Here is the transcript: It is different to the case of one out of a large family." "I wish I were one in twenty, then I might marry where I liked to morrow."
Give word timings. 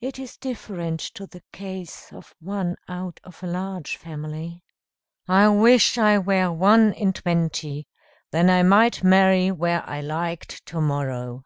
It 0.00 0.18
is 0.18 0.36
different 0.38 0.98
to 1.14 1.24
the 1.28 1.44
case 1.52 2.12
of 2.12 2.34
one 2.40 2.74
out 2.88 3.20
of 3.22 3.44
a 3.44 3.46
large 3.46 3.96
family." 3.96 4.64
"I 5.28 5.46
wish 5.50 5.96
I 5.96 6.18
were 6.18 6.50
one 6.50 6.92
in 6.94 7.12
twenty, 7.12 7.86
then 8.32 8.50
I 8.50 8.64
might 8.64 9.04
marry 9.04 9.52
where 9.52 9.88
I 9.88 10.00
liked 10.00 10.66
to 10.66 10.80
morrow." 10.80 11.44